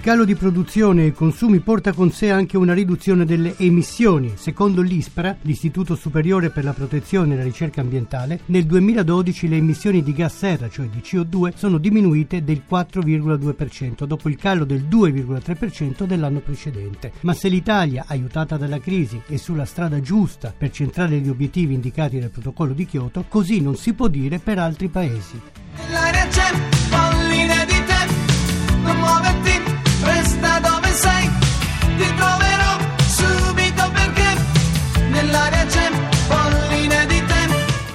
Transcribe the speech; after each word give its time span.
Il 0.00 0.06
calo 0.06 0.24
di 0.24 0.34
produzione 0.34 1.04
e 1.04 1.12
consumi 1.12 1.60
porta 1.60 1.92
con 1.92 2.10
sé 2.10 2.30
anche 2.30 2.56
una 2.56 2.72
riduzione 2.72 3.26
delle 3.26 3.54
emissioni. 3.58 4.32
Secondo 4.34 4.80
l'ISPRA, 4.80 5.36
l'Istituto 5.42 5.94
Superiore 5.94 6.48
per 6.48 6.64
la 6.64 6.72
Protezione 6.72 7.34
e 7.34 7.36
la 7.36 7.42
Ricerca 7.42 7.82
Ambientale, 7.82 8.40
nel 8.46 8.64
2012 8.64 9.46
le 9.46 9.56
emissioni 9.58 10.02
di 10.02 10.14
gas 10.14 10.38
serra, 10.38 10.70
cioè 10.70 10.86
di 10.86 11.00
CO2, 11.00 11.52
sono 11.54 11.76
diminuite 11.76 12.42
del 12.42 12.62
4,2% 12.66 14.04
dopo 14.04 14.30
il 14.30 14.36
calo 14.36 14.64
del 14.64 14.86
2,3% 14.88 16.04
dell'anno 16.04 16.40
precedente. 16.40 17.12
Ma 17.20 17.34
se 17.34 17.50
l'Italia, 17.50 18.06
aiutata 18.08 18.56
dalla 18.56 18.80
crisi, 18.80 19.20
è 19.26 19.36
sulla 19.36 19.66
strada 19.66 20.00
giusta 20.00 20.54
per 20.56 20.70
centrare 20.70 21.18
gli 21.18 21.28
obiettivi 21.28 21.74
indicati 21.74 22.18
nel 22.18 22.30
protocollo 22.30 22.72
di 22.72 22.86
Kyoto, 22.86 23.26
così 23.28 23.60
non 23.60 23.76
si 23.76 23.92
può 23.92 24.08
dire 24.08 24.38
per 24.38 24.58
altri 24.58 24.88
paesi. 24.88 25.38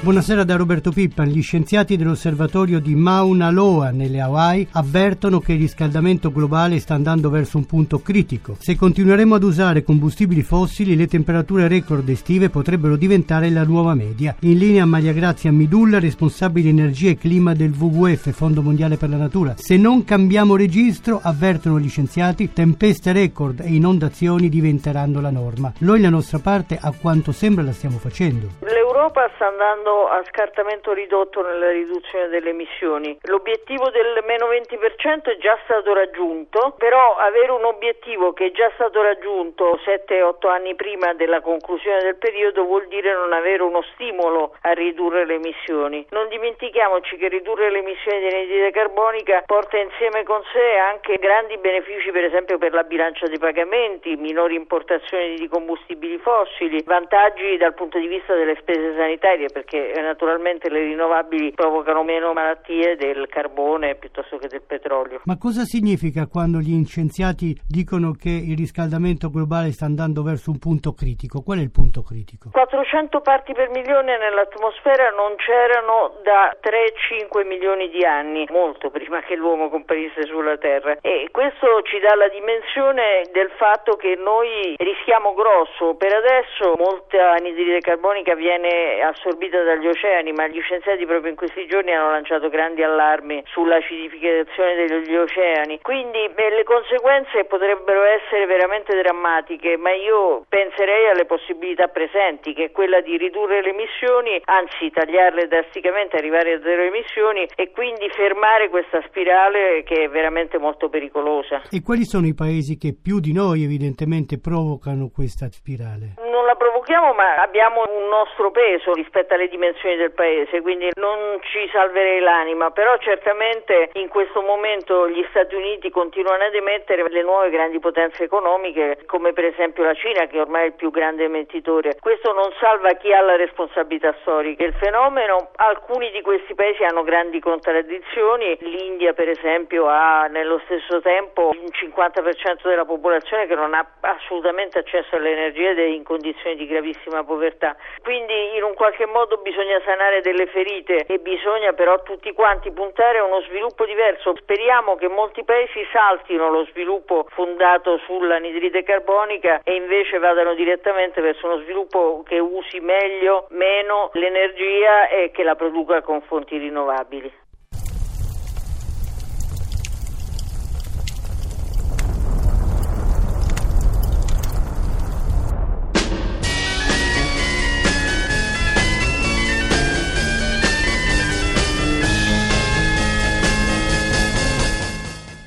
Buonasera 0.05 0.43
da 0.43 0.55
Roberto 0.55 0.91
Pippan. 0.91 1.29
Gli 1.29 1.41
scienziati 1.41 1.97
dell'osservatorio 1.97 2.79
di 2.79 2.93
Mauna 2.93 3.49
Loa 3.49 3.89
nelle 3.89 4.21
Hawaii 4.21 4.67
avvertono 4.73 5.39
che 5.39 5.53
il 5.53 5.59
riscaldamento 5.61 6.31
globale 6.31 6.79
sta 6.79 6.93
andando 6.93 7.31
verso 7.31 7.57
un 7.57 7.65
punto 7.65 7.97
critico. 8.03 8.55
Se 8.59 8.75
continueremo 8.75 9.33
ad 9.33 9.41
usare 9.41 9.83
combustibili 9.83 10.43
fossili, 10.43 10.95
le 10.95 11.07
temperature 11.07 11.67
record 11.67 12.07
estive 12.07 12.51
potrebbero 12.51 12.97
diventare 12.97 13.49
la 13.49 13.63
nuova 13.63 13.95
media. 13.95 14.35
In 14.41 14.59
linea 14.59 14.85
Maria 14.85 15.11
Grazia 15.11 15.51
Midulla, 15.51 15.97
responsabile 15.97 16.69
energia 16.69 17.09
e 17.09 17.17
clima 17.17 17.55
del 17.55 17.73
WWF, 17.75 18.29
Fondo 18.29 18.61
Mondiale 18.61 18.97
per 18.97 19.09
la 19.09 19.17
Natura. 19.17 19.55
Se 19.57 19.75
non 19.75 20.03
cambiamo 20.03 20.55
registro, 20.55 21.19
avvertono 21.19 21.79
gli 21.79 21.89
scienziati, 21.89 22.53
tempeste 22.53 23.11
record 23.11 23.61
e 23.61 23.73
inondazioni 23.73 24.49
diventeranno 24.49 25.19
la 25.19 25.31
norma. 25.31 25.73
Noi 25.79 25.99
la 25.99 26.09
nostra 26.11 26.37
parte, 26.37 26.77
a 26.79 26.91
quanto 26.91 27.31
sembra, 27.31 27.63
la 27.63 27.73
stiamo 27.73 27.97
facendo. 27.97 28.74
L'Europa 28.95 29.29
sta 29.35 29.47
andando 29.47 30.07
a 30.07 30.23
scartamento 30.23 30.93
ridotto 30.93 31.41
nella 31.41 31.69
riduzione 31.69 32.29
delle 32.29 32.51
emissioni. 32.51 33.19
L'obiettivo 33.23 33.89
del 33.89 34.23
meno 34.25 34.47
20% 34.47 35.35
è 35.35 35.37
già 35.37 35.59
stato 35.65 35.93
raggiunto, 35.93 36.75
però 36.77 37.17
avere 37.17 37.51
un 37.51 37.65
obiettivo 37.65 38.31
che 38.31 38.45
è 38.45 38.51
già 38.51 38.71
stato 38.75 39.01
raggiunto 39.01 39.77
7-8 39.83 40.47
anni 40.47 40.75
prima 40.75 41.13
della 41.13 41.41
conclusione 41.41 42.03
del 42.03 42.15
periodo 42.15 42.63
vuol 42.63 42.87
dire 42.87 43.13
non 43.13 43.33
avere 43.33 43.63
uno 43.63 43.81
stimolo 43.95 44.55
a 44.61 44.71
ridurre 44.71 45.25
le 45.25 45.33
emissioni. 45.33 46.07
Non 46.11 46.29
dimentichiamoci 46.29 47.17
che 47.17 47.27
ridurre 47.27 47.69
le 47.71 47.79
emissioni 47.79 48.19
di 48.19 48.33
anidride 48.33 48.71
carbonica 48.71 49.43
porta 49.45 49.75
insieme 49.75 50.23
con 50.23 50.41
sé 50.53 50.77
anche 50.77 51.17
grandi 51.17 51.57
benefici 51.57 52.11
per 52.11 52.23
esempio 52.23 52.57
per 52.57 52.71
la 52.71 52.83
bilancia 52.83 53.27
dei 53.27 53.39
pagamenti, 53.39 54.15
minori 54.15 54.55
importazioni 54.55 55.35
di 55.35 55.49
combustibili 55.49 56.17
fossili, 56.19 56.81
vantaggi 56.85 57.57
dal 57.57 57.73
punto 57.73 57.99
di 57.99 58.07
vista 58.07 58.33
delle 58.33 58.55
spese 58.55 58.83
sanitarie 58.95 59.47
perché 59.51 59.91
eh, 59.91 60.01
naturalmente 60.01 60.69
le 60.69 60.83
rinnovabili 60.83 61.51
provocano 61.51 62.03
meno 62.03 62.33
malattie 62.33 62.95
del 62.95 63.27
carbone 63.27 63.95
piuttosto 63.95 64.37
che 64.37 64.47
del 64.47 64.61
petrolio. 64.61 65.21
Ma 65.25 65.37
cosa 65.37 65.63
significa 65.63 66.27
quando 66.27 66.59
gli 66.59 66.73
scienziati 66.85 67.57
dicono 67.67 68.13
che 68.13 68.29
il 68.29 68.55
riscaldamento 68.55 69.29
globale 69.29 69.71
sta 69.71 69.85
andando 69.85 70.23
verso 70.23 70.51
un 70.51 70.59
punto 70.59 70.93
critico? 70.93 71.41
Qual 71.41 71.59
è 71.59 71.61
il 71.61 71.71
punto 71.71 72.01
critico? 72.01 72.49
400 72.51 73.21
parti 73.21 73.53
per 73.53 73.69
milione 73.69 74.17
nell'atmosfera 74.17 75.09
non 75.11 75.35
c'erano 75.35 76.19
da 76.23 76.55
3-5 76.61 77.45
milioni 77.45 77.89
di 77.89 78.03
anni, 78.05 78.45
molto 78.49 78.89
prima 78.89 79.21
che 79.21 79.35
l'uomo 79.35 79.69
comparisse 79.69 80.23
sulla 80.25 80.57
Terra. 80.57 80.97
E 81.01 81.29
questo 81.31 81.81
ci 81.83 81.99
dà 81.99 82.15
la 82.15 82.29
dimensione 82.29 83.27
del 83.31 83.51
fatto 83.57 83.95
che 83.95 84.15
noi 84.15 84.75
rischiamo 84.77 85.33
grosso. 85.33 85.95
Per 85.95 86.13
adesso 86.13 86.73
molta 86.77 87.33
anidride 87.33 87.79
carbonica 87.79 88.35
viene 88.35 88.74
assorbita 89.01 89.61
dagli 89.63 89.87
oceani, 89.87 90.31
ma 90.31 90.47
gli 90.47 90.61
scienziati 90.61 91.05
proprio 91.05 91.29
in 91.29 91.37
questi 91.37 91.65
giorni 91.67 91.93
hanno 91.93 92.11
lanciato 92.11 92.49
grandi 92.49 92.83
allarmi 92.83 93.43
sull'acidificazione 93.45 94.87
degli 94.87 95.15
oceani. 95.15 95.79
Quindi 95.81 96.29
beh, 96.33 96.49
le 96.49 96.63
conseguenze 96.63 97.45
potrebbero 97.45 98.03
essere 98.03 98.45
veramente 98.45 98.95
drammatiche, 98.95 99.77
ma 99.77 99.93
io 99.93 100.45
penserei 100.47 101.09
alle 101.09 101.25
possibilità 101.25 101.87
presenti, 101.87 102.53
che 102.53 102.65
è 102.65 102.71
quella 102.71 103.01
di 103.01 103.17
ridurre 103.17 103.61
le 103.61 103.69
emissioni, 103.69 104.41
anzi 104.45 104.89
tagliarle 104.91 105.47
drasticamente, 105.47 106.17
arrivare 106.17 106.53
a 106.53 106.61
zero 106.61 106.83
emissioni 106.83 107.47
e 107.55 107.71
quindi 107.71 108.09
fermare 108.09 108.69
questa 108.69 109.01
spirale 109.07 109.83
che 109.83 110.03
è 110.03 110.09
veramente 110.09 110.57
molto 110.57 110.89
pericolosa. 110.89 111.61
E 111.71 111.81
quali 111.81 112.05
sono 112.05 112.27
i 112.27 112.33
paesi 112.33 112.77
che 112.77 112.93
più 112.93 113.19
di 113.19 113.33
noi 113.33 113.63
evidentemente 113.63 114.39
provocano 114.39 115.09
questa 115.13 115.47
spirale? 115.49 116.15
Non 116.31 116.45
la 116.45 116.55
provochiamo, 116.85 117.13
ma 117.13 117.35
abbiamo 117.41 117.83
un 117.89 118.07
nostro 118.07 118.51
peso 118.51 118.93
rispetto 118.93 119.33
alle 119.33 119.47
dimensioni 119.47 119.95
del 119.95 120.11
paese, 120.11 120.61
quindi 120.61 120.89
non 120.93 121.39
ci 121.41 121.67
salverei 121.71 122.19
l'anima, 122.19 122.69
però 122.69 122.95
certamente 122.97 123.89
in 123.93 124.07
questo 124.07 124.41
momento 124.41 125.09
gli 125.09 125.25
Stati 125.29 125.55
Uniti 125.55 125.89
continuano 125.89 126.43
ad 126.43 126.53
emettere 126.53 127.03
le 127.09 127.23
nuove 127.23 127.49
grandi 127.49 127.79
potenze 127.79 128.23
economiche, 128.23 128.99
come 129.07 129.33
per 129.33 129.45
esempio 129.45 129.83
la 129.83 129.95
Cina, 129.95 130.27
che 130.27 130.39
ormai 130.39 130.63
è 130.63 130.65
il 130.67 130.73
più 130.73 130.91
grande 130.91 131.23
emettitore. 131.23 131.97
Questo 131.99 132.31
non 132.33 132.53
salva 132.59 132.93
chi 132.93 133.11
ha 133.11 133.21
la 133.21 133.35
responsabilità 133.35 134.15
storica. 134.21 134.63
Il 134.63 134.75
fenomeno, 134.75 135.49
alcuni 135.55 136.11
di 136.11 136.21
questi 136.21 136.53
paesi 136.53 136.83
hanno 136.83 137.03
grandi 137.03 137.39
contraddizioni, 137.39 138.57
l'India 138.61 139.13
per 139.13 139.29
esempio 139.29 139.87
ha 139.87 140.27
nello 140.27 140.61
stesso 140.65 141.01
tempo 141.01 141.49
un 141.49 141.67
50% 141.71 142.67
della 142.67 142.85
popolazione 142.85 143.47
che 143.47 143.55
non 143.55 143.73
ha 143.73 143.85
assolutamente 144.01 144.79
accesso 144.79 145.15
all'energia 145.15 145.71
ed 145.71 145.79
è 145.79 145.83
in 145.83 146.03
condizioni 146.03 146.55
di 146.55 146.67
gravissima 146.75 147.23
povertà. 147.23 147.75
Quindi 148.01 148.55
in 148.55 148.63
un 148.63 148.73
qualche 148.73 149.05
modo 149.05 149.37
bisogna 149.37 149.79
sanare 149.85 150.21
delle 150.21 150.47
ferite 150.47 151.05
e 151.05 151.19
bisogna 151.19 151.71
però 151.73 152.01
tutti 152.03 152.31
quanti 152.33 152.71
puntare 152.71 153.19
a 153.19 153.23
uno 153.23 153.41
sviluppo 153.41 153.85
diverso. 153.85 154.35
Speriamo 154.35 154.95
che 154.95 155.07
molti 155.07 155.43
paesi 155.43 155.85
saltino 155.91 156.49
lo 156.49 156.65
sviluppo 156.65 157.27
fondato 157.29 157.97
sull'anidride 158.05 158.83
carbonica 158.83 159.61
e 159.63 159.75
invece 159.75 160.19
vadano 160.19 160.53
direttamente 160.53 161.21
verso 161.21 161.45
uno 161.47 161.61
sviluppo 161.61 162.23
che 162.27 162.39
usi 162.39 162.79
meglio, 162.79 163.47
meno 163.51 164.09
l'energia 164.13 165.07
e 165.07 165.31
che 165.31 165.43
la 165.43 165.55
produca 165.55 166.01
con 166.01 166.21
fonti 166.21 166.57
rinnovabili. 166.57 167.44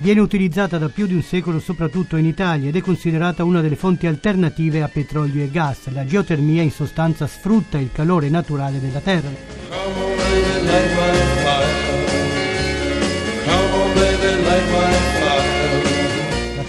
Viene 0.08 0.22
utilizzata 0.22 0.78
da 0.78 0.88
più 0.88 1.06
di 1.06 1.12
un 1.12 1.20
secolo 1.20 1.60
soprattutto 1.60 2.16
in 2.16 2.24
Italia 2.24 2.70
ed 2.70 2.76
è 2.76 2.80
considerata 2.80 3.44
una 3.44 3.60
delle 3.60 3.76
fonti 3.76 4.06
alternative 4.06 4.80
a 4.82 4.88
petrolio 4.88 5.44
e 5.44 5.50
gas. 5.50 5.92
La 5.92 6.06
geotermia 6.06 6.62
in 6.62 6.70
sostanza 6.70 7.26
sfrutta 7.26 7.76
il 7.76 7.90
calore 7.93 8.31
naturale 8.31 8.81
della 8.81 9.00
terra. 9.00 9.28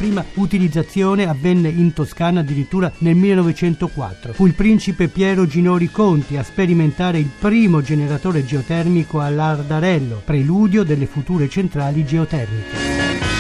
Prima 0.10 0.26
utilizzazione 0.36 1.28
avvenne 1.28 1.70
in 1.70 1.94
Toscana 1.94 2.40
addirittura 2.40 2.92
nel 3.00 3.14
1904. 3.14 4.34
Fu 4.34 4.48
il 4.48 4.56
principe 4.56 5.08
Piero 5.08 5.46
Ginori 5.46 5.92
Conti 5.92 6.36
a 6.36 6.44
sperimentare 6.44 7.20
il 7.20 7.30
primo 7.38 7.84
generatore 7.84 8.44
geotermico 8.44 9.20
all'Ardarello, 9.20 10.22
preludio 10.26 10.84
delle 10.84 11.06
future 11.06 11.48
centrali 11.48 12.04
geotermiche. 12.04 13.39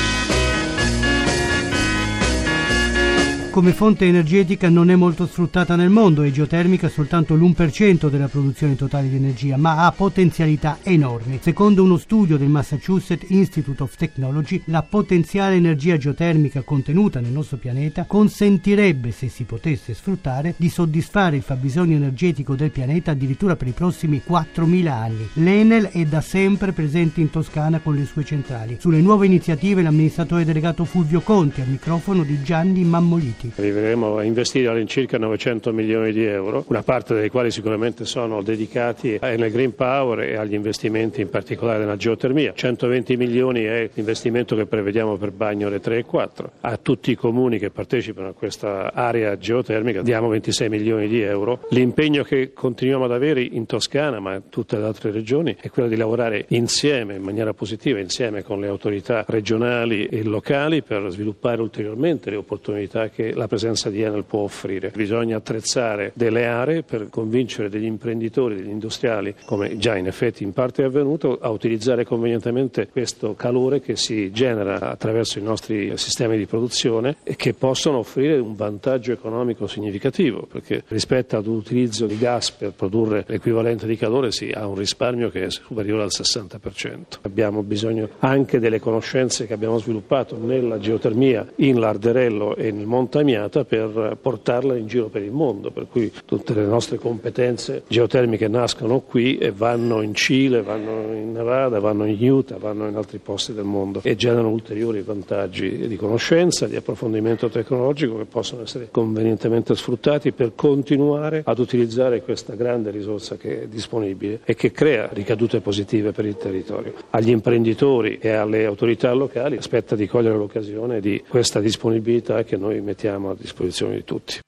Come 3.51 3.73
fonte 3.73 4.05
energetica 4.05 4.69
non 4.69 4.91
è 4.91 4.95
molto 4.95 5.25
sfruttata 5.25 5.75
nel 5.75 5.89
mondo, 5.89 6.21
è 6.21 6.29
geotermica 6.29 6.87
soltanto 6.87 7.33
l'1% 7.33 8.07
della 8.07 8.27
produzione 8.27 8.75
totale 8.75 9.09
di 9.09 9.15
energia, 9.15 9.57
ma 9.57 9.85
ha 9.85 9.91
potenzialità 9.91 10.77
enormi. 10.83 11.39
Secondo 11.41 11.83
uno 11.83 11.97
studio 11.97 12.37
del 12.37 12.47
Massachusetts 12.47 13.29
Institute 13.29 13.81
of 13.81 13.95
Technology, 13.95 14.61
la 14.65 14.83
potenziale 14.83 15.55
energia 15.55 15.97
geotermica 15.97 16.61
contenuta 16.61 17.19
nel 17.19 17.31
nostro 17.31 17.57
pianeta 17.57 18.05
consentirebbe, 18.05 19.11
se 19.11 19.29
si 19.29 19.43
potesse 19.45 19.95
sfruttare, 19.95 20.53
di 20.55 20.69
soddisfare 20.69 21.37
il 21.37 21.41
fabbisogno 21.41 21.95
energetico 21.95 22.55
del 22.55 22.69
pianeta 22.69 23.11
addirittura 23.11 23.55
per 23.55 23.67
i 23.67 23.73
prossimi 23.73 24.21
4.000 24.25 24.87
anni. 24.87 25.27
L'Enel 25.33 25.85
è 25.85 26.05
da 26.05 26.21
sempre 26.21 26.71
presente 26.71 27.19
in 27.19 27.31
Toscana 27.31 27.79
con 27.79 27.95
le 27.95 28.05
sue 28.05 28.23
centrali. 28.23 28.77
Sulle 28.79 29.01
nuove 29.01 29.25
iniziative 29.25 29.81
l'amministratore 29.81 30.45
delegato 30.45 30.85
Fulvio 30.85 31.21
Conti 31.21 31.61
al 31.61 31.67
microfono 31.67 32.23
di 32.23 32.41
Gianni 32.43 32.83
Mammoliti. 32.83 33.38
Arriveremo 33.55 34.17
a 34.17 34.23
investire 34.23 34.67
all'incirca 34.67 35.17
900 35.17 35.71
milioni 35.71 36.11
di 36.11 36.25
euro, 36.25 36.65
una 36.67 36.83
parte 36.83 37.13
dei 37.13 37.29
quali 37.29 37.51
sicuramente 37.51 38.03
sono 38.03 38.41
dedicati 38.41 39.17
al 39.19 39.49
Green 39.49 39.73
Power 39.73 40.19
e 40.21 40.35
agli 40.35 40.53
investimenti 40.53 41.21
in 41.21 41.29
particolare 41.29 41.79
nella 41.79 41.95
geotermia. 41.95 42.51
120 42.53 43.15
milioni 43.15 43.63
è 43.63 43.89
l'investimento 43.93 44.55
che 44.55 44.65
prevediamo 44.65 45.15
per 45.15 45.31
Bagnole 45.31 45.79
3 45.79 45.99
e 45.99 46.03
4. 46.03 46.51
A 46.61 46.77
tutti 46.77 47.11
i 47.11 47.15
comuni 47.15 47.59
che 47.59 47.69
partecipano 47.69 48.29
a 48.29 48.33
questa 48.33 48.93
area 48.93 49.37
geotermica 49.37 50.01
diamo 50.01 50.27
26 50.27 50.67
milioni 50.69 51.07
di 51.07 51.21
euro. 51.21 51.61
L'impegno 51.69 52.23
che 52.23 52.51
continuiamo 52.53 53.05
ad 53.05 53.11
avere 53.11 53.41
in 53.41 53.65
Toscana 53.65 54.19
ma 54.19 54.35
in 54.35 54.49
tutte 54.49 54.77
le 54.77 54.83
altre 54.83 55.11
regioni 55.11 55.55
è 55.59 55.69
quello 55.69 55.87
di 55.87 55.95
lavorare 55.95 56.45
insieme, 56.49 57.15
in 57.15 57.21
maniera 57.21 57.53
positiva, 57.53 57.99
insieme 57.99 58.43
con 58.43 58.59
le 58.59 58.67
autorità 58.67 59.23
regionali 59.27 60.07
e 60.07 60.23
locali 60.23 60.81
per 60.81 61.05
sviluppare 61.09 61.61
ulteriormente 61.61 62.29
le 62.29 62.35
opportunità 62.35 63.09
che 63.09 63.28
la 63.33 63.47
presenza 63.47 63.89
di 63.89 64.01
Enel 64.01 64.23
può 64.23 64.41
offrire. 64.41 64.91
Bisogna 64.95 65.37
attrezzare 65.37 66.11
delle 66.13 66.45
aree 66.45 66.83
per 66.83 67.09
convincere 67.09 67.69
degli 67.69 67.85
imprenditori, 67.85 68.55
degli 68.55 68.69
industriali, 68.69 69.35
come 69.45 69.77
già 69.77 69.95
in 69.95 70.07
effetti 70.07 70.43
in 70.43 70.53
parte 70.53 70.83
è 70.83 70.85
avvenuto, 70.85 71.37
a 71.39 71.49
utilizzare 71.49 72.05
convenientemente 72.05 72.87
questo 72.89 73.35
calore 73.35 73.81
che 73.81 73.95
si 73.95 74.31
genera 74.31 74.79
attraverso 74.91 75.39
i 75.39 75.43
nostri 75.43 75.97
sistemi 75.97 76.37
di 76.37 76.45
produzione 76.45 77.17
e 77.23 77.35
che 77.35 77.53
possono 77.53 77.99
offrire 77.99 78.37
un 78.37 78.55
vantaggio 78.55 79.11
economico 79.11 79.67
significativo, 79.67 80.47
perché 80.49 80.83
rispetto 80.87 81.37
ad 81.37 81.47
un 81.47 81.55
utilizzo 81.55 82.05
di 82.05 82.17
gas 82.17 82.51
per 82.51 82.73
produrre 82.73 83.23
l'equivalente 83.27 83.85
di 83.85 83.95
calore 83.95 84.31
si 84.31 84.49
ha 84.51 84.67
un 84.67 84.75
risparmio 84.75 85.29
che 85.29 85.45
è 85.45 85.49
superiore 85.49 86.03
al 86.03 86.09
60%. 86.11 87.19
Abbiamo 87.21 87.63
bisogno 87.63 88.09
anche 88.19 88.59
delle 88.59 88.79
conoscenze 88.79 89.45
che 89.45 89.53
abbiamo 89.53 89.77
sviluppato 89.77 90.37
nella 90.37 90.79
geotermia 90.79 91.45
in 91.57 91.79
Larderello 91.79 92.55
e 92.55 92.71
nel 92.71 92.85
Monte 92.85 93.18
Amiata 93.19 93.65
per 93.65 94.17
portarla 94.19 94.75
in 94.77 94.87
giro 94.87 95.07
per 95.07 95.21
il 95.21 95.31
mondo, 95.31 95.71
per 95.71 95.87
cui 95.89 96.11
tutte 96.25 96.53
le 96.53 96.65
nostre 96.65 96.97
competenze 96.97 97.83
geotermiche 97.87 98.47
nascono 98.47 99.01
qui 99.01 99.37
e 99.37 99.51
vanno 99.51 100.01
in 100.01 100.13
Cile, 100.15 100.61
vanno 100.61 101.13
in 101.13 101.33
Nevada, 101.33 101.79
vanno 101.79 102.05
in 102.05 102.31
Utah, 102.31 102.57
vanno 102.57 102.87
in 102.87 102.95
altri 102.95 103.17
posti 103.17 103.53
del 103.53 103.65
mondo 103.65 103.99
e 104.03 104.15
generano 104.15 104.49
ulteriori 104.49 105.01
vantaggi 105.01 105.87
di 105.87 105.95
conoscenza, 105.97 106.65
di 106.65 106.75
approfondimento 106.75 107.49
tecnologico 107.49 108.17
che 108.17 108.25
possono 108.25 108.61
essere 108.61 108.87
convenientemente 108.89 109.75
sfruttati 109.75 110.31
per 110.31 110.53
continuare 110.55 111.41
ad 111.45 111.59
utilizzare 111.59 112.21
questa 112.21 112.55
grande 112.55 112.89
risorsa 112.89 113.35
che 113.35 113.63
è 113.63 113.67
disponibile 113.67 114.39
e 114.45 114.55
che 114.55 114.71
crea 114.71 115.09
ricadute 115.11 115.59
positive 115.59 116.11
per 116.11 116.25
il 116.25 116.37
territorio. 116.37 116.93
Agli 117.09 117.29
imprenditori 117.29 118.17
e 118.21 118.29
alle 118.29 118.65
autorità 118.65 119.11
locali 119.13 119.57
aspetta 119.57 119.95
di 119.95 120.07
cogliere 120.07 120.37
l'occasione 120.37 121.01
di 121.01 121.21
questa 121.27 121.59
disponibilità 121.59 122.43
che 122.43 122.55
noi 122.55 122.79
mettiamo 122.81 123.07
a 123.11 123.35
disposizione 123.35 123.95
di 123.95 124.03
tutti. 124.03 124.39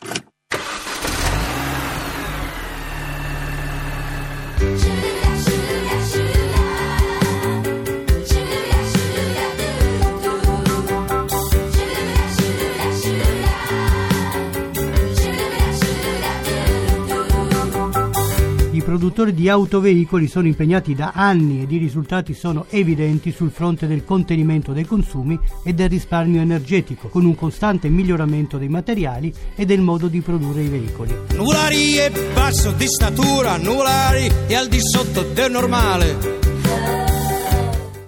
Produttori 18.91 19.33
di 19.33 19.47
autoveicoli 19.47 20.27
sono 20.27 20.47
impegnati 20.47 20.93
da 20.93 21.13
anni 21.15 21.61
ed 21.61 21.71
i 21.71 21.77
risultati 21.77 22.33
sono 22.33 22.65
evidenti 22.71 23.31
sul 23.31 23.49
fronte 23.49 23.88
del 23.88 24.03
contenimento 24.03 24.73
dei 24.73 24.83
consumi 24.83 25.39
e 25.63 25.71
del 25.71 25.88
risparmio 25.88 26.41
energetico, 26.41 27.07
con 27.07 27.23
un 27.23 27.33
costante 27.33 27.88
miglioramento 27.88 28.57
dei 28.57 28.67
materiali 28.67 29.33
e 29.55 29.63
del 29.63 29.79
modo 29.79 30.09
di 30.09 30.19
produrre 30.19 30.63
i 30.63 30.67
veicoli. 30.67 31.15
Nuvolari 31.35 31.93
è 31.93 32.11
basso 32.33 32.71
di 32.71 32.88
statura, 32.88 33.55
nuvolari 33.55 34.29
è 34.47 34.55
al 34.55 34.67
di 34.67 34.79
sotto 34.81 35.21
del 35.21 35.51
normale. 35.51 37.00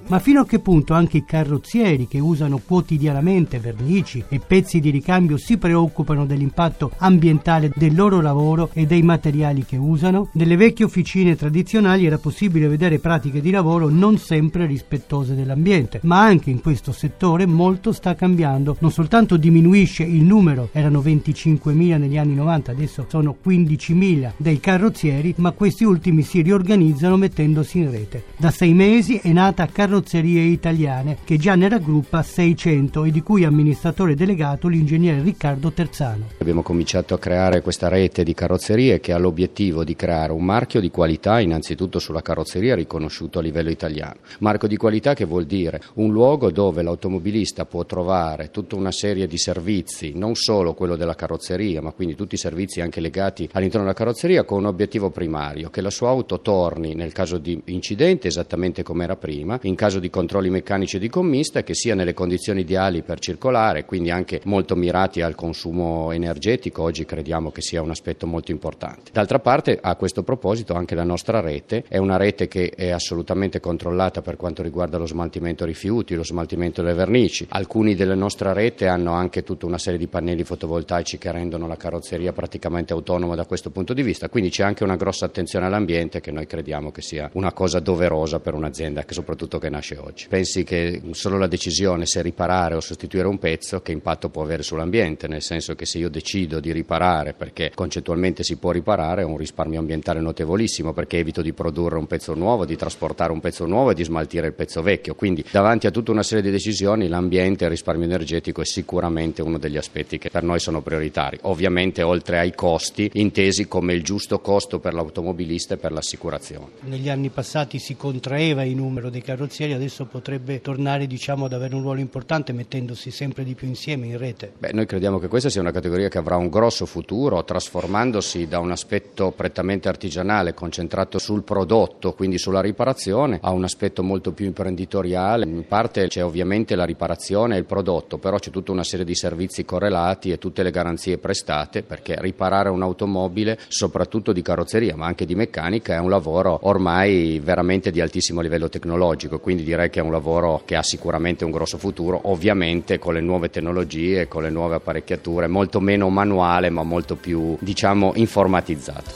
Ma 0.08 0.20
fino 0.20 0.42
a 0.42 0.46
che 0.46 0.60
punto 0.60 0.94
anche 0.94 1.18
i 1.18 1.26
carrozzieri 1.26 2.08
che 2.08 2.20
usano 2.20 2.62
quotidianamente 2.66 3.60
vernici 3.60 4.24
e 4.28 4.40
pezzi 4.40 4.80
di 4.80 4.90
ricambio 4.90 5.38
si 5.38 5.58
preoccupano 5.58 6.26
dell'impatto 6.26 6.92
ambientale 6.98 7.72
del 7.74 7.96
loro 7.96 8.22
lavoro 8.22 8.70
e 8.74 8.86
dei 8.86 9.02
materiali 9.02 9.66
che 9.66 9.78
usano? 9.78 10.30
Nelle 10.34 10.58
vecchie 10.58 10.86
officine 10.86 11.36
tradizionali 11.36 12.06
era 12.06 12.18
possibile 12.18 12.68
vedere 12.68 13.00
pratiche 13.00 13.42
di 13.42 13.50
lavoro 13.50 13.90
non 13.90 14.18
sempre 14.18 14.66
rispettose 14.66 15.36
dell'ambiente, 15.36 16.00
ma 16.04 16.22
anche 16.22 16.50
in 16.50 16.62
questo 16.62 16.92
settore 16.92 17.46
molto 17.46 17.92
sta 17.92 18.14
cambiando. 18.14 18.78
Non 18.80 18.92
soltanto 18.92 19.38
diminuisce 19.38 20.04
il 20.04 20.24
numero, 20.24 20.70
erano 20.74 21.00
25.000 21.00 21.98
negli 21.98 22.18
anni 22.18 22.36
90, 22.36 22.72
adesso 22.72 23.06
sono 23.08 23.36
15.000 23.44 24.34
dei 24.38 24.60
carrozzieri, 24.60 25.34
ma 25.38 25.52
questi 25.52 25.84
ultimi 25.84 26.24
si 26.24 26.42
riorganizzano 26.42 27.18
mettendosi 27.18 27.80
in 27.80 27.92
rete. 27.92 28.26
Da 28.38 28.52
sei 28.52 28.74
mesi 28.74 29.18
è 29.18 29.32
nata 29.32 29.68
Carrozzerie 29.94 30.42
Italiane, 30.42 31.18
che 31.24 31.38
già 31.38 31.54
ne 31.54 31.70
raggruppa 31.70 32.24
600 32.24 33.04
e 33.04 33.12
di 33.12 33.22
cui 33.22 33.44
amministratore 33.44 34.16
delegato 34.16 34.68
l'ingegnere 34.68 35.22
Riccardo 35.22 35.72
Terzano. 35.72 36.30
Abbiamo 36.40 36.64
cominciato 36.64 37.14
a 37.14 37.20
creare 37.20 37.62
questa 37.62 37.90
rete 37.90 38.24
di 38.24 38.34
carrozzerie 38.34 39.00
che 39.00 39.14
ha 39.14 39.20
l'obiettivo 39.20 39.84
di 39.84 39.96
creare 39.96 40.32
un 40.32 40.44
marchio 40.44 40.80
di 40.80 40.90
qualità 40.90 41.40
innanzitutto 41.40 42.00
sulla 42.00 42.24
carrozzeria 42.24 42.74
riconosciuto 42.74 43.38
a 43.38 43.44
livello 43.44 43.70
italiano. 43.70 44.16
Marchio 44.40 44.68
di 44.68 44.78
qualità 44.78 45.14
che 45.14 45.26
vuol 45.26 45.46
dire 45.46 45.80
un 45.96 46.12
luogo 46.12 46.50
dove 46.50 46.82
l'automobilista 46.82 47.66
può 47.66 47.86
trovare 47.86 48.50
tutta 48.50 48.76
una 48.76 48.92
serie 48.92 49.28
di 49.28 49.38
servizi, 49.38 50.14
non 50.16 50.34
solo 50.34 50.74
quello 50.74 50.96
della 50.96 51.14
carrozzeria, 51.14 51.84
ma 51.84 51.92
quindi 51.92 52.16
tutti 52.16 52.34
i 52.34 52.40
servizi 52.40 52.82
anche 52.82 53.00
legati 53.00 53.48
all'interno 53.52 53.86
della 53.86 53.96
carrozzeria 53.96 54.44
con 54.44 54.58
un 54.58 54.66
obiettivo 54.66 55.12
primario, 55.12 55.70
che 55.70 55.82
la 55.82 55.92
sua 55.92 56.10
auto 56.10 56.42
torni 56.42 56.96
nel 56.96 57.12
caso 57.12 57.38
di 57.38 57.62
incidente 57.66 58.28
esattamente 58.28 58.82
come 58.82 59.04
era 59.04 59.16
prima, 59.16 59.60
in 59.62 59.76
caso 59.84 60.00
di 60.00 60.10
controlli 60.10 60.50
meccanici 60.50 60.98
di 60.98 61.10
commista 61.10 61.62
che 61.62 61.74
sia 61.74 61.94
nelle 61.94 62.14
condizioni 62.14 62.62
ideali 62.62 63.02
per 63.02 63.20
circolare, 63.20 63.84
quindi 63.84 64.12
anche 64.12 64.40
molto 64.46 64.78
mirati 64.78 65.22
al 65.22 65.36
consumo 65.36 66.14
energetico, 66.14 66.84
oggi 66.84 67.04
crediamo 67.04 67.52
che 67.52 67.62
sia 67.62 67.82
un 67.82 67.90
aspetto 67.90 68.26
molto 68.26 68.52
importante. 68.52 69.12
D'altra 69.12 69.40
parte, 69.40 69.78
a 69.82 69.98
questo 69.98 70.24
proposito, 70.24 70.74
anche 70.74 70.96
la 70.96 71.04
nostra 71.04 71.42
rete 71.42 71.84
è 71.90 71.98
una 71.98 72.16
rete 72.16 72.48
che 72.48 72.70
è 72.70 72.92
assolutamente 72.92 73.60
controllata 73.60 74.22
per 74.22 74.38
quanto 74.38 74.64
riguarda 74.64 74.98
lo 74.98 75.06
smaltimento 75.06 75.66
rifiuti, 75.66 76.16
lo 76.16 76.24
smaltimento 76.24 76.82
delle 76.82 76.94
vernici. 76.94 77.46
Alcuni 77.50 77.94
della 77.94 78.16
nostra 78.16 78.54
rete 78.54 78.88
hanno 78.88 79.12
anche 79.12 79.44
tutta 79.44 79.66
una 79.66 79.78
serie 79.78 80.00
di 80.00 80.08
pannelli 80.08 80.46
fotovoltaici 80.46 81.18
che 81.18 81.30
rendono 81.30 81.68
la 81.68 81.76
carrozzeria 81.76 82.32
praticamente 82.32 82.94
autonoma 82.94 83.36
da 83.36 83.46
questo 83.46 83.70
punto 83.70 83.94
di 83.94 84.02
vista, 84.02 84.30
quindi 84.30 84.50
c'è 84.50 84.64
anche 84.64 84.86
una 84.86 84.96
grossa 84.96 85.26
attenzione 85.26 85.66
all'ambiente 85.66 86.22
che 86.22 86.32
noi 86.32 86.48
crediamo 86.48 86.90
che 86.90 87.02
sia 87.02 87.30
una 87.34 87.52
cosa 87.52 87.82
doverosa 87.82 88.40
per 88.40 88.54
un'azienda 88.54 89.04
soprattutto 89.10 89.60
che 89.60 89.70
nasce 89.74 89.98
oggi. 89.98 90.28
Pensi 90.30 90.64
che 90.64 91.02
solo 91.12 91.38
la 91.38 91.48
decisione 91.48 92.06
se 92.06 92.22
riparare 92.22 92.76
o 92.76 92.80
sostituire 92.80 93.28
un 93.28 93.40
pezzo 93.40 93.82
che 93.82 93.92
impatto 93.92 94.30
può 94.30 94.44
avere 94.44 94.64
sull'ambiente, 94.64 95.28
nel 95.28 95.42
senso 95.42 95.76
che 95.76 95.86
se 95.86 95.98
io 95.98 96.10
decido 96.10 96.60
di 96.60 96.72
riparare 96.72 97.34
perché 97.34 97.72
concettualmente 97.74 98.44
si 98.44 98.58
può 98.58 98.72
riparare 98.72 99.24
ho 99.24 99.28
un 99.28 99.38
risparmio 99.38 99.80
ambientale 99.80 100.20
notevolissimo 100.20 100.94
perché 100.94 101.18
evito 101.18 101.42
di 101.42 101.54
produrre 101.54 101.98
un 101.98 102.08
pezzo 102.08 102.34
nuovo, 102.36 102.66
di 102.66 102.76
trasportare 102.76 103.32
un 103.32 103.40
pezzo 103.40 103.66
nuovo 103.66 103.92
e 103.92 103.96
di 103.96 104.04
smaltire 104.04 104.48
il 104.48 104.54
pezzo 104.54 104.82
vecchio. 104.82 105.16
Quindi 105.16 105.44
davanti 105.50 105.88
a 105.88 105.92
tutta 105.92 106.12
una 106.12 106.24
serie 106.24 106.44
di 106.44 106.52
decisioni 106.52 107.08
l'ambiente 107.08 107.64
e 107.64 107.66
il 107.66 107.72
risparmio 107.72 108.06
energetico 108.06 108.62
è 108.62 108.66
sicuramente 108.66 109.42
uno 109.42 109.58
degli 109.58 109.78
aspetti 109.78 110.18
che 110.18 110.30
per 110.30 110.44
noi 110.44 110.60
sono 110.60 110.82
prioritari. 110.82 111.40
Ovviamente 111.44 112.04
oltre 112.04 112.38
ai 112.40 112.54
costi 112.54 113.10
intesi 113.14 113.68
come 113.68 113.94
il 113.94 114.04
giusto 114.04 114.40
costo 114.40 114.80
per 114.80 114.94
l'automobilista 114.94 115.74
e 115.74 115.78
per 115.78 115.92
l'assicurazione. 115.92 116.68
Negli 116.82 117.10
anni 117.10 117.30
passati 117.30 117.80
si 117.80 117.96
contraeva 117.96 118.64
il 118.64 118.76
numero 118.76 119.10
dei 119.10 119.22
carrozzieri 119.22 119.63
carrozzeria 119.64 119.76
adesso 119.76 120.06
potrebbe 120.06 120.62
tornare 120.62 121.08
diciamo, 121.08 121.46
ad 121.46 121.54
avere 121.54 121.76
un 121.76 121.82
ruolo 121.82 122.00
importante 122.00 122.54
mettendosi 122.54 123.12
sempre 123.12 123.44
di 123.44 123.54
più 123.56 123.68
insieme 123.68 124.08
in 124.08 124.18
rete? 124.18 124.52
Beh, 124.58 124.72
noi 124.74 124.86
crediamo 124.86 125.20
che 125.20 125.28
questa 125.28 125.50
sia 125.50 125.62
una 125.62 125.72
categoria 125.72 126.10
che 126.10 126.18
avrà 126.18 126.36
un 126.36 126.50
grosso 126.50 126.86
futuro, 126.86 127.44
trasformandosi 127.44 128.48
da 128.48 128.60
un 128.60 128.72
aspetto 128.72 129.32
prettamente 129.32 129.88
artigianale 129.88 130.54
concentrato 130.54 131.18
sul 131.18 131.44
prodotto, 131.44 132.14
quindi 132.14 132.38
sulla 132.38 132.62
riparazione, 132.62 133.40
a 133.42 133.52
un 133.52 133.64
aspetto 133.64 134.04
molto 134.04 134.32
più 134.32 134.46
imprenditoriale. 134.46 135.46
In 135.46 135.66
parte 135.68 136.08
c'è 136.08 136.24
ovviamente 136.24 136.76
la 136.76 136.86
riparazione 136.86 137.56
e 137.56 137.60
il 137.60 137.66
prodotto, 137.66 138.18
però 138.18 138.38
c'è 138.38 138.52
tutta 138.52 138.72
una 138.72 138.84
serie 138.84 139.06
di 139.06 139.16
servizi 139.16 139.66
correlati 139.66 140.32
e 140.32 140.38
tutte 140.38 140.64
le 140.64 140.72
garanzie 140.72 141.18
prestate, 141.18 141.84
perché 141.84 142.16
riparare 142.20 142.70
un'automobile, 142.70 143.60
soprattutto 143.68 144.34
di 144.34 144.42
carrozzeria, 144.42 144.96
ma 144.96 145.06
anche 145.06 145.26
di 145.26 145.36
meccanica, 145.36 145.96
è 145.96 146.00
un 146.00 146.10
lavoro 146.10 146.60
ormai 146.64 147.40
veramente 147.40 147.92
di 147.92 148.02
altissimo 148.02 148.42
livello 148.42 148.70
tecnologico, 148.70 149.40
quindi 149.40 149.53
direi 149.62 149.92
che 149.92 150.00
è 150.00 150.02
un 150.02 150.12
lavoro 150.12 150.64
che 150.66 150.76
ha 150.76 150.82
sicuramente 150.82 151.46
un 151.46 151.52
grosso 151.52 151.78
futuro, 151.78 152.20
ovviamente 152.24 152.98
con 152.98 153.14
le 153.14 153.22
nuove 153.22 153.52
tecnologie, 153.52 154.28
con 154.28 154.42
le 154.42 154.50
nuove 154.50 154.76
apparecchiature, 154.76 155.46
molto 155.48 155.80
meno 155.80 156.10
manuale 156.10 156.72
ma 156.72 156.82
molto 156.82 157.16
più 157.16 157.56
diciamo 157.60 158.14
informatizzato. 158.16 159.12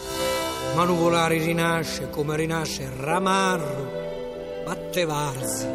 Ma 0.75 0.84
nuvolare 0.84 1.39
rinasce 1.39 2.10
come 2.12 2.36
rinasce 2.36 2.88
Ramarro, 3.00 4.62
Battevarsi 4.63 5.65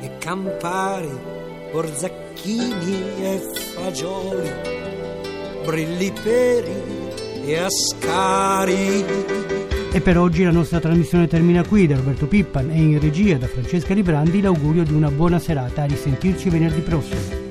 e 0.00 0.10
Campari, 0.18 1.16
Borzacchini 1.70 3.02
e 3.20 3.40
Fagioli, 3.74 4.50
Brilli 5.64 6.12
Peri 6.22 6.82
e 7.44 7.58
Ascari. 7.58 9.63
E 9.94 10.00
per 10.00 10.18
oggi 10.18 10.42
la 10.42 10.50
nostra 10.50 10.80
trasmissione 10.80 11.28
termina 11.28 11.64
qui. 11.64 11.86
Da 11.86 11.94
Roberto 11.94 12.26
Pippan 12.26 12.68
e 12.68 12.78
in 12.78 12.98
regia 12.98 13.36
da 13.36 13.46
Francesca 13.46 13.94
Librandi 13.94 14.40
l'augurio 14.40 14.82
di 14.82 14.92
una 14.92 15.08
buona 15.08 15.38
serata. 15.38 15.82
A 15.82 15.86
risentirci 15.86 16.50
venerdì 16.50 16.80
prossimo. 16.80 17.43